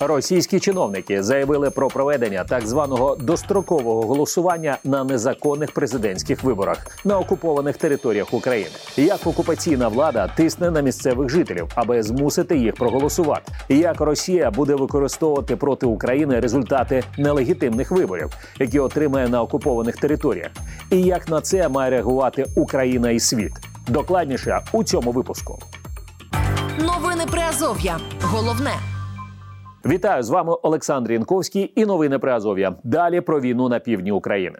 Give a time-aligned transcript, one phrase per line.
[0.00, 7.76] Російські чиновники заявили про проведення так званого дострокового голосування на незаконних президентських виборах на окупованих
[7.76, 8.70] територіях України.
[8.96, 15.56] Як окупаційна влада тисне на місцевих жителів, аби змусити їх проголосувати, як Росія буде використовувати
[15.56, 18.30] проти України результати нелегітимних виборів,
[18.60, 20.50] які отримає на окупованих територіях,
[20.90, 23.52] і як на це має реагувати Україна і світ.
[23.88, 25.58] Докладніше у цьому випуску.
[26.78, 27.98] Новини Приазов'я.
[28.22, 28.93] Головне.
[29.86, 32.74] Вітаю з вами Олександр Янковський і новини при Азов'я.
[32.84, 34.58] Далі про війну на півдні України.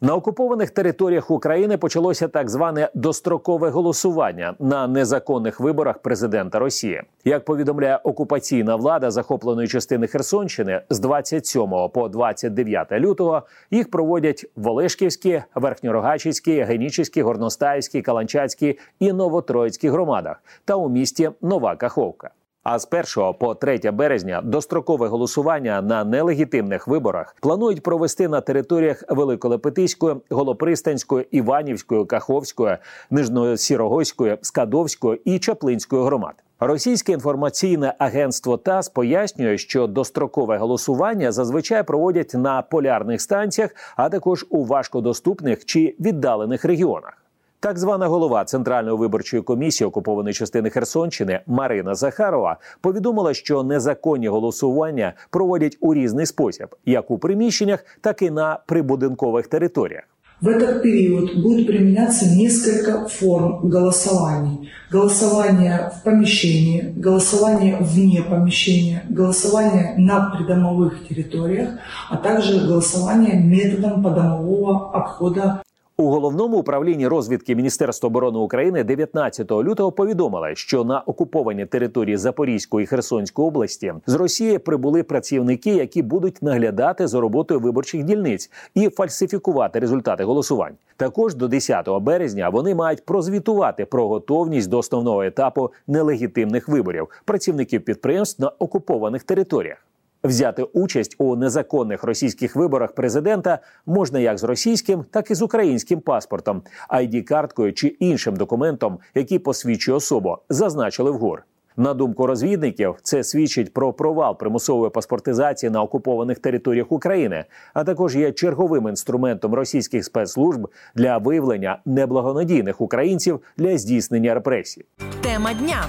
[0.00, 7.02] На окупованих територіях України почалося так зване дострокове голосування на незаконних виборах президента Росії.
[7.24, 14.68] Як повідомляє окупаційна влада захопленої частини Херсонщини з 27 по 29 лютого, їх проводять в
[14.68, 22.30] Олешківській, Верхньорогачівській, Генічівській, Горностаївській, Каланчацькій і Новотроїцькій громадах та у місті Нова Каховка.
[22.62, 29.04] А з 1 по 3 березня дострокове голосування на нелегітимних виборах планують провести на територіях
[29.08, 32.76] Великолепетиської, Голопристанської, Іванівської, Каховської,
[33.10, 36.34] Нижньосірогойської, Скадовської і Чаплинської громад.
[36.60, 44.46] Російське інформаційне агентство ТАСС пояснює, що дострокове голосування зазвичай проводять на полярних станціях, а також
[44.50, 47.19] у важкодоступних чи віддалених регіонах.
[47.62, 55.12] Так звана голова центральної виборчої комісії окупованої частини Херсонщини Марина Захарова повідомила, що незаконні голосування
[55.30, 60.02] проводять у різний спосіб, як у приміщеннях, так і на прибудинкових територіях.
[60.40, 64.70] В этот период будет применяться несколько форм голосований.
[64.90, 71.68] Голосование в помещении, голосование вне помещения, голосование на придомовых территориях,
[72.08, 75.62] а также голосование методом подомового обхода
[76.00, 82.84] У головному управлінні розвідки Міністерства оборони України 19 лютого повідомили, що на окуповані території Запорізької
[82.84, 88.88] і Херсонської області з Росії прибули працівники, які будуть наглядати за роботою виборчих дільниць і
[88.88, 90.74] фальсифікувати результати голосувань.
[90.96, 97.84] Також до 10 березня вони мають прозвітувати про готовність до основного етапу нелегітимних виборів працівників
[97.84, 99.89] підприємств на окупованих територіях.
[100.24, 106.00] Взяти участь у незаконних російських виборах президента можна як з російським, так і з українським
[106.00, 111.44] паспортом, id карткою чи іншим документом, який посвідчує особу, зазначили вгор.
[111.76, 117.44] На думку розвідників, це свідчить про провал примусової паспортизації на окупованих територіях України,
[117.74, 124.84] а також є черговим інструментом російських спецслужб для виявлення неблагонадійних українців для здійснення репресій.
[125.22, 125.84] Тема дня.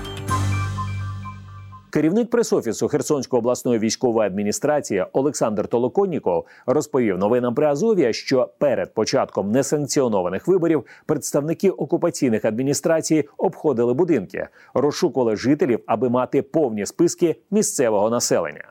[1.92, 9.52] Керівник пресофісу Херсонської обласної військової адміністрації Олександр Толоконніков розповів новинам при Азов'я, що перед початком
[9.52, 18.64] несанкціонованих виборів представники окупаційних адміністрацій обходили будинки, розшукували жителів, аби мати повні списки місцевого населення.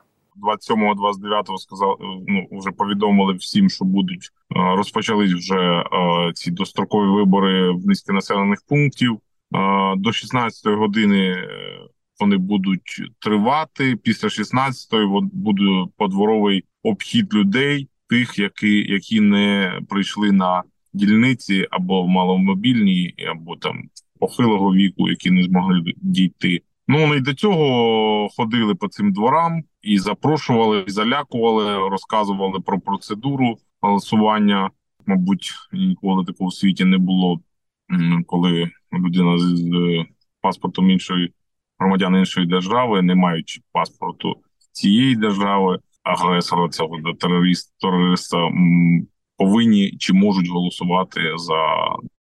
[0.43, 1.97] 27-29 сказав,
[2.29, 5.85] ну вже повідомили всім, що будуть е, розпочались вже е,
[6.35, 9.13] ці дострокові вибори в низки населених пунктів.
[9.55, 11.37] Е, До 16 години
[12.21, 13.97] вони будуть тривати.
[13.97, 22.09] Після 16-ї буде подворовий обхід людей, тих, які які не прийшли на дільниці або в
[22.09, 23.83] маломобільні, або там
[24.21, 26.63] похилого віку, які не змогли дійти.
[26.89, 32.81] Ну вони й до цього ходили по цим дворам і запрошували, і залякували, розказували про
[32.81, 34.71] процедуру голосування.
[35.07, 37.41] Мабуть, ніколи такого в світі не було,
[38.27, 39.63] коли людина з
[40.41, 41.33] паспортом іншої
[41.81, 44.37] громадяни іншої держави, не маючи паспорту
[44.73, 48.49] цієї держави, агресора цього терорист, терориста
[49.37, 51.57] повинні чи можуть голосувати за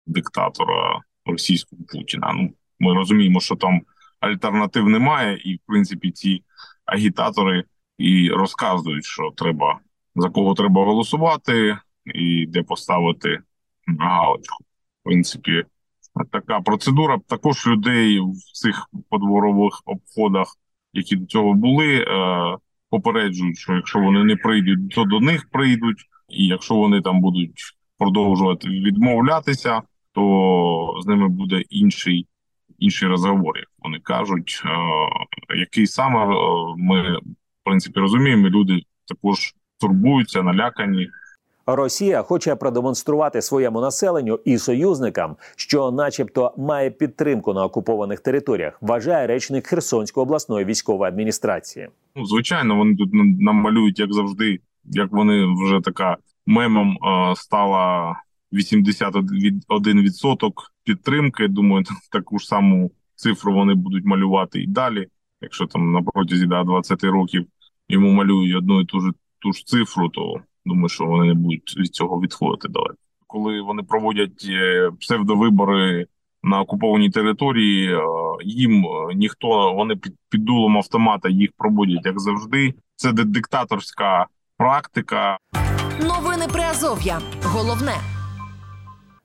[0.05, 2.33] диктатора російського Путіна.
[2.35, 3.81] Ну ми розуміємо, що там
[4.19, 6.43] альтернатив немає, і в принципі ці
[6.85, 7.63] агітатори
[7.97, 9.79] і розказують, що треба
[10.15, 13.39] за кого треба голосувати, і де поставити
[13.99, 14.63] галочку.
[15.01, 15.65] В принципі,
[16.31, 17.17] така процедура.
[17.27, 20.47] Також людей в цих подворових обходах,
[20.93, 22.05] які до цього були, е,
[22.89, 27.61] попереджують, що якщо вони не прийдуть, то до них прийдуть, і якщо вони там будуть
[27.97, 29.81] продовжувати відмовлятися,
[30.11, 32.27] то з ними буде інший
[32.79, 34.69] інший розговор, як вони кажуть, е,
[35.57, 36.27] який саме е,
[36.77, 37.21] ми в
[37.63, 38.49] принципі розуміємо.
[38.49, 41.09] Люди також турбуються, налякані.
[41.67, 49.27] Росія хоче продемонструвати своєму населенню і союзникам, що, начебто, має підтримку на окупованих територіях, вважає
[49.27, 51.89] речник Херсонської обласної військової адміністрації.
[52.15, 58.15] Ну, звичайно, вони тут нам малюють, як завжди, як вони вже така мемом е, стала
[58.53, 60.51] 81%
[60.83, 61.47] підтримки.
[61.47, 65.07] Думаю, таку ж саму цифру вони будуть малювати і далі.
[65.41, 67.45] Якщо там на протязі да, 20 років
[67.89, 70.35] йому малюють одну і ту ж ту ж цифру, то
[70.67, 72.95] думаю, що вони не будуть від цього відходити далеко.
[73.27, 76.05] Коли вони проводять е, псевдовибори
[76.43, 77.99] на окупованій території, е,
[78.43, 82.73] їм е, ніхто вони під, під дулом автомата їх проводять як завжди.
[82.95, 84.25] Це диктаторська
[84.57, 85.37] практика.
[86.01, 87.19] Новини Приазов'я.
[87.43, 88.16] Головне.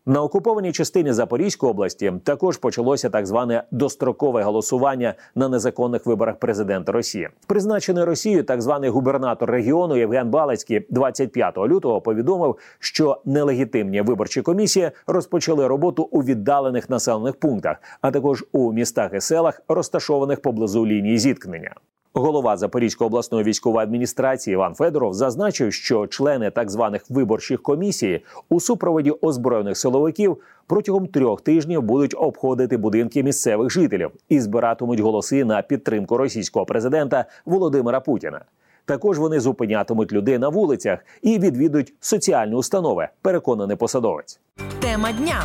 [0.07, 6.93] На окупованій частині Запорізької області також почалося так зване дострокове голосування на незаконних виборах президента
[6.93, 7.29] Росії.
[7.47, 14.91] Призначений Росією так званий губернатор регіону Євген Балацький 25 лютого повідомив, що нелегітимні виборчі комісії
[15.07, 21.19] розпочали роботу у віддалених населених пунктах, а також у містах і селах, розташованих поблизу лінії
[21.19, 21.75] зіткнення.
[22.14, 28.61] Голова Запорізької обласної військової адміністрації Іван Федоров зазначив, що члени так званих виборчих комісій у
[28.61, 30.37] супроводі озброєних силовиків
[30.67, 37.25] протягом трьох тижнів будуть обходити будинки місцевих жителів і збиратимуть голоси на підтримку російського президента
[37.47, 38.41] Володимира Путіна.
[38.85, 43.08] Також вони зупинятимуть людей на вулицях і відвідують соціальні установи.
[43.23, 44.41] Переконаний посадовець.
[44.81, 45.44] Тема дня.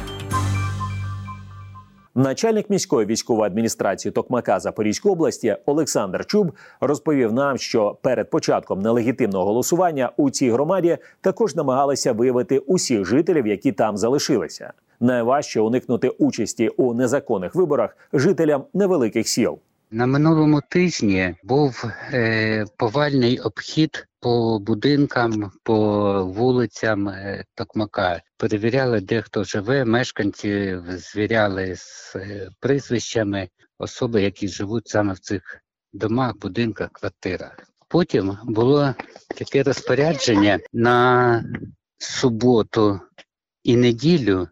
[2.18, 9.46] Начальник міської військової адміністрації Токмака Запорізької області Олександр Чуб розповів нам, що перед початком нелегітимного
[9.46, 14.74] голосування у цій громаді також намагалися виявити усіх жителів, які там залишилися.
[15.00, 19.60] Найважче уникнути участі у незаконних виборах жителям невеликих сіл.
[19.92, 28.22] На минулому тижні був е, повальний обхід по будинкам, по вулицям е, Токмака.
[28.38, 35.62] Перевіряли, де хто живе, мешканці звіряли з е, прізвищами особи, які живуть саме в цих
[35.94, 37.58] домах, будинках, квартирах.
[37.88, 38.94] Потім було
[39.38, 41.44] таке розпорядження на
[41.98, 43.00] суботу
[43.64, 44.48] і неділю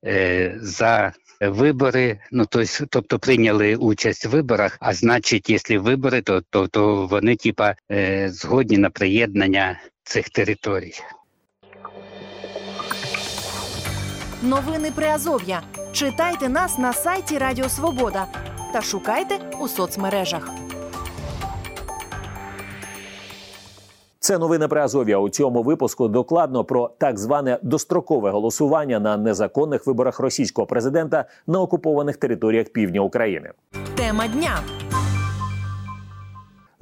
[0.06, 4.78] е, за вибори, ну то есть, тобто прийняли участь в виборах.
[4.80, 10.94] А значить, якщо вибори, то, то, то вони типа е, згодні на приєднання цих територій.
[14.44, 15.62] Новини Приазов'я.
[15.92, 18.26] Читайте нас на сайті Радіо Свобода
[18.74, 20.50] та шукайте у соцмережах.
[24.20, 25.18] Це новини про Азов'я.
[25.18, 31.62] У цьому випуску докладно про так зване дострокове голосування на незаконних виборах російського президента на
[31.62, 33.52] окупованих територіях півдня України.
[33.96, 34.60] Тема дня.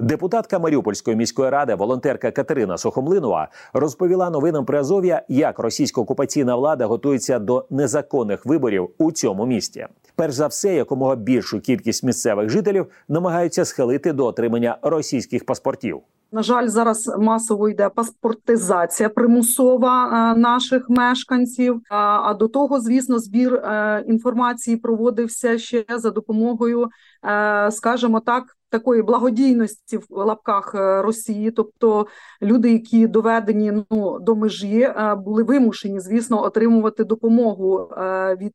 [0.00, 7.38] Депутатка Маріупольської міської ради, волонтерка Катерина Сухомлинова, розповіла новинам Приазов'я, як російська окупаційна влада готується
[7.38, 9.86] до незаконних виборів у цьому місті.
[10.16, 16.00] Перш за все, якомога більшу кількість місцевих жителів намагаються схилити до отримання російських паспортів.
[16.32, 21.80] На жаль, зараз масово йде паспортизація примусова е, наших мешканців.
[21.90, 26.88] А, А до того, звісно, збір е, інформації проводився ще за допомогою,
[27.24, 31.50] е, скажімо так, такої благодійності в лапках е, Росії.
[31.50, 32.06] Тобто
[32.42, 38.54] люди, які доведені ну до межі, е, були вимушені, звісно, отримувати допомогу е, від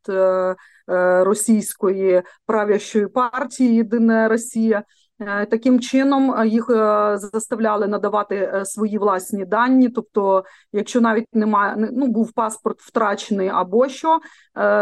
[1.26, 4.84] російської правящої партії Єдина Росія.
[5.20, 9.90] Е, Таким чином е, їх е, заставляли надавати свої власні дані.
[9.90, 10.44] Тобто,
[10.74, 14.20] якщо навіть немає, не- ну був паспорт втрачений або що,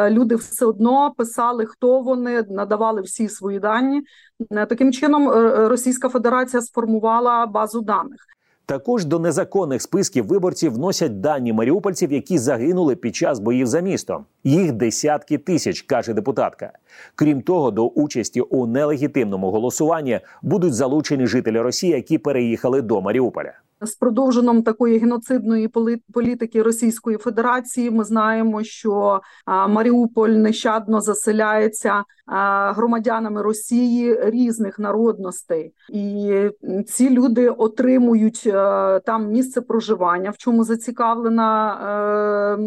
[0.09, 4.01] люди все одно писали, хто вони, надавали всі свої дані.
[4.49, 5.29] Таким чином,
[5.67, 8.25] Російська Федерація сформувала базу даних.
[8.65, 14.25] Також до незаконних списків виборців вносять дані маріупольців, які загинули під час боїв за місто.
[14.43, 16.71] Їх десятки тисяч, каже депутатка.
[17.15, 23.53] Крім того, до участі у нелегітимному голосуванні будуть залучені жителі Росії, які переїхали до Маріуполя.
[23.83, 25.69] З продовженням такої геноцидної
[26.13, 27.91] політики Російської Федерації.
[27.91, 29.21] Ми знаємо, що
[29.69, 32.03] Маріуполь нещадно заселяється
[32.75, 36.33] громадянами Росії різних народностей, і
[36.87, 38.49] ці люди отримують
[39.05, 42.57] там місце проживання, в чому зацікавлена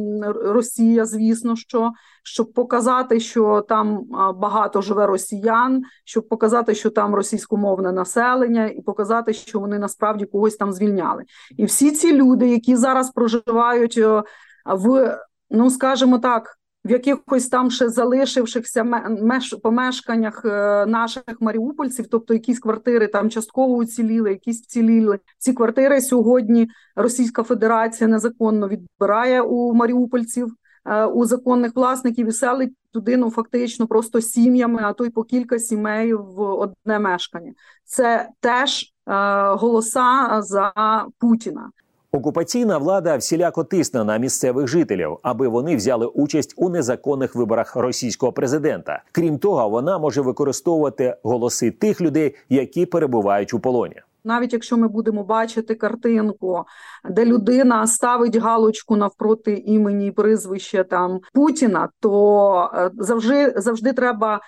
[0.44, 1.92] Росія, звісно, що
[2.26, 4.04] щоб показати, що там
[4.35, 10.56] багато живе росіян, щоб показати, що там російськомовне населення, і показати, що вони насправді когось
[10.56, 11.25] там звільняли.
[11.56, 14.23] І всі ці люди, які зараз проживають е,
[14.66, 15.18] в,
[15.50, 16.59] ну скажімо так.
[16.85, 18.85] В якихось там ще залишившихся
[19.23, 25.18] меж, помешканнях е, наших маріупольців, тобто якісь квартири там частково уціліли, якісь вціліли.
[25.38, 30.56] Ці квартири сьогодні Російська Федерація незаконно відбирає у маріупольців.
[30.87, 35.25] Е, у законних власників і селить туди ну фактично просто сім'ями, а то й по
[35.25, 37.52] кілька сімей в одне мешкання.
[37.85, 39.12] Це теж е,
[39.55, 40.73] голоса за
[41.19, 41.71] Путіна.
[42.12, 48.33] Окупаційна влада всіляко тисне на місцевих жителів, аби вони взяли участь у незаконних виборах російського
[48.33, 49.02] президента.
[49.12, 54.88] Крім того, вона може використовувати голоси тих людей, які перебувають у полоні навіть якщо ми
[54.88, 56.64] будемо бачити картинку,
[57.11, 64.40] де людина ставить галочку навпроти імені і прізвища там Путіна, то е, завжди завжди треба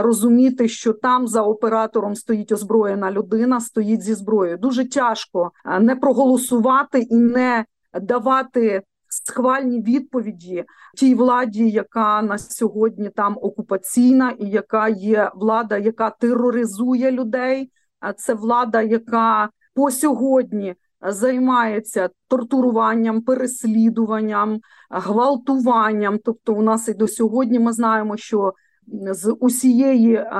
[0.00, 4.58] розуміти, що там за оператором стоїть озброєна людина, стоїть зі зброєю.
[4.58, 7.64] Дуже тяжко не проголосувати і не
[8.02, 8.82] давати.
[9.10, 10.64] Схвальні відповіді
[10.96, 17.70] тій владі, яка на сьогодні там окупаційна, і яка є влада, яка тероризує людей,
[18.16, 26.18] це влада, яка по сьогодні займається тортуруванням, переслідуванням, гвалтуванням.
[26.24, 28.54] Тобто, у нас і до сьогодні ми знаємо, що
[29.10, 30.30] з усієї е,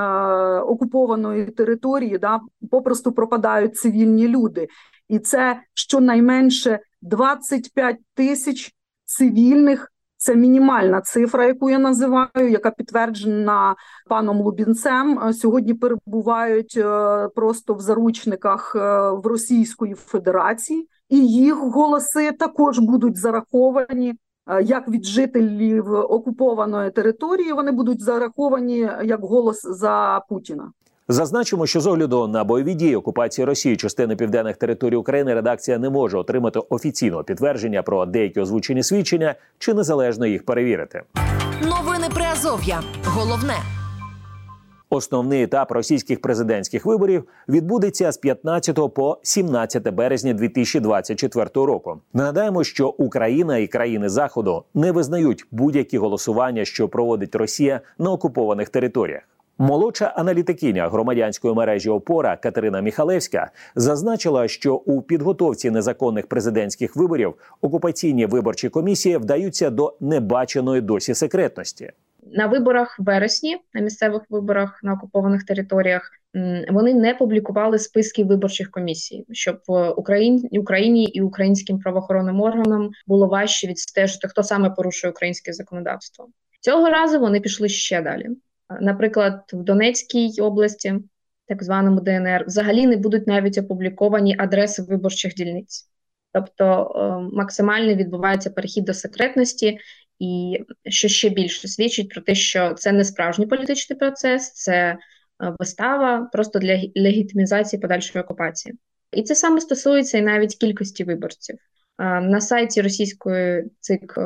[0.61, 4.69] окупованої території да попросту пропадають цивільні люди,
[5.09, 8.73] і це щонайменше 25 тисяч
[9.05, 13.77] цивільних це мінімальна цифра, яку я називаю, яка підтверджена
[14.09, 15.19] паном Лубінцем.
[15.19, 22.79] Е, сьогодні перебувають е, просто в заручниках е, в Російської Федерації, і їх голоси також
[22.79, 24.15] будуть зараховані.
[24.63, 30.73] Як від жителів окупованої території вони будуть зараховані як голос за Путіна?
[31.11, 35.91] Зазначимо, що з огляду на бойові дії окупації Росії частини південних територій України редакція не
[35.91, 41.03] може отримати офіційного підтвердження про деякі озвучені свідчення чи незалежно їх перевірити.
[41.63, 42.81] Новини Приазов'я.
[43.05, 43.55] Головне.
[44.91, 52.01] Основний етап російських президентських виборів відбудеться з 15 по 17 березня 2024 року.
[52.13, 58.69] Нагадаємо, що Україна і країни Заходу не визнають будь-які голосування, що проводить Росія на окупованих
[58.69, 59.23] територіях.
[59.61, 68.27] Молодша аналітикиня громадянської мережі Опора Катерина Міхалевська зазначила, що у підготовці незаконних президентських виборів окупаційні
[68.27, 71.91] виборчі комісії вдаються до небаченої досі секретності.
[72.33, 76.11] На виборах в вересні, на місцевих виборах на окупованих територіях,
[76.71, 79.59] вони не публікували списки виборчих комісій, щоб
[79.97, 86.29] Україні Україні і українським правоохоронним органам було важче відстежити, хто саме порушує українське законодавство.
[86.61, 88.29] Цього разу вони пішли ще далі.
[88.81, 90.95] Наприклад, в Донецькій області,
[91.47, 95.91] так званому ДНР, взагалі не будуть навіть опубліковані адреси виборчих дільниць.
[96.33, 99.79] Тобто е, максимально відбувається перехід до секретності,
[100.19, 104.99] і що ще більше свідчить про те, що це не справжній політичний процес, це е,
[105.59, 108.75] вистава просто для легітимізації подальшої окупації.
[109.13, 111.57] І це саме стосується і навіть кількості виборців.
[111.99, 114.19] Е, на сайті російської ЦИК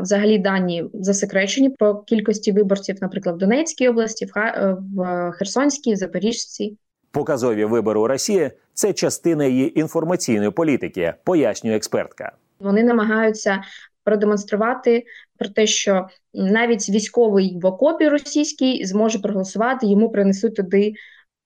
[0.00, 6.76] Взагалі дані засекречені про кількості виборців, наприклад, в Донецькій області, в е, Херсонській, Запоріжці.
[7.10, 12.32] Показові вибори у Росії це частина її інформаційної політики, пояснює експертка.
[12.58, 13.62] Вони намагаються
[14.04, 15.04] продемонструвати
[15.38, 20.92] про те, що навіть військовий в окопі російський зможе проголосувати, йому принесуть туди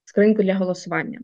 [0.05, 1.19] скриньку для голосування.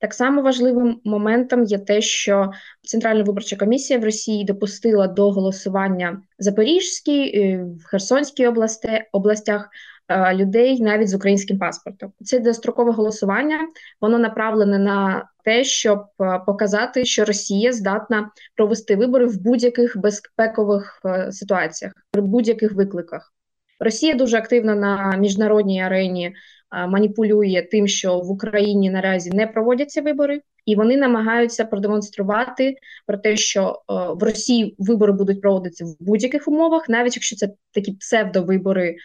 [0.00, 2.50] Так само важливим моментом є те, що
[2.82, 9.68] Центральна виборча комісія в Росії допустила до голосування Запорізькій, е, в Херсонській області, областях
[10.08, 12.12] е, людей навіть з українським паспортом.
[12.24, 13.58] Це дострокове голосування,
[14.00, 21.02] воно направлене на те, щоб е, показати, що Росія здатна провести вибори в будь-яких безпекових
[21.30, 23.32] ситуаціях, при будь-яких викликах.
[23.80, 26.36] Росія дуже активна на міжнародній арені
[26.72, 33.36] маніпулює тим, що в Україні наразі не проводяться вибори, і вони намагаються продемонструвати про те,
[33.36, 38.96] що в Росії вибори будуть проводитися в будь-яких умовах, навіть якщо це такі псевдовибори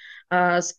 [0.59, 0.77] з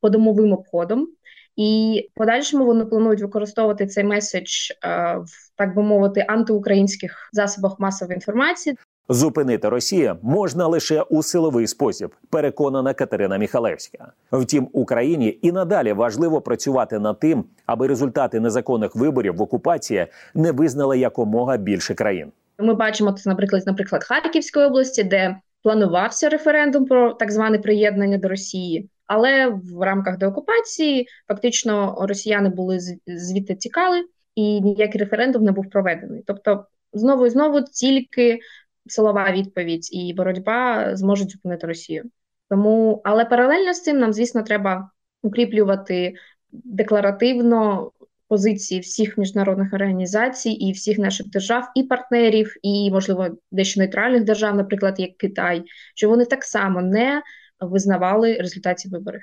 [0.00, 1.08] подомовим обходом.
[1.56, 7.80] і в подальшому вони планують використовувати цей меседж е, в так би мовити антиукраїнських засобах
[7.80, 8.76] масової інформації.
[9.08, 14.12] Зупинити Росію можна лише у силовий спосіб, переконана Катерина Міхалевська.
[14.32, 20.52] Втім, Україні і надалі важливо працювати над тим, аби результати незаконних виборів в окупації не
[20.52, 22.32] визнали якомога більше країн.
[22.58, 28.28] Ми бачимо це, наприклад, наприклад, Харківської області, де планувався референдум про так зване приєднання до
[28.28, 34.04] Росії, але в рамках деокупації фактично росіяни були звідти тікали,
[34.34, 36.24] і ніякий референдум не був проведений.
[36.26, 38.38] Тобто, знову і знову тільки
[38.86, 42.04] силова відповідь і боротьба зможуть зупинити Росію.
[42.50, 44.90] Тому, але паралельно з цим нам, звісно, треба
[45.22, 46.14] укріплювати
[46.52, 47.90] декларативно
[48.28, 54.56] позиції всіх міжнародних організацій і всіх наших держав і партнерів, і можливо дещо нейтральних держав,
[54.56, 55.62] наприклад, як Китай,
[55.94, 57.22] що вони так само не
[57.60, 59.20] визнавали результатів виборів.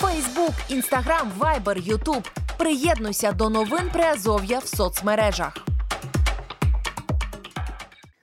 [0.00, 2.28] Фейсбук, Інстаграм, Вайбер, Ютуб.
[2.58, 5.77] Приєднуйся до новин Приазов'я в соцмережах.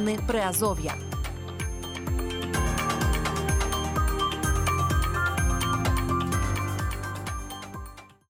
[0.00, 0.94] Новини Приазов'я.